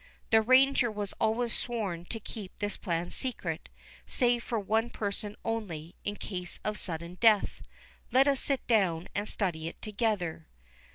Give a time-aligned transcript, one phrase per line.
[0.31, 3.69] The ranger was always sworn to keep this plan secret,
[4.07, 9.67] save from one person only, in case of sudden death.—Let us sit down and study
[9.67, 10.47] it together."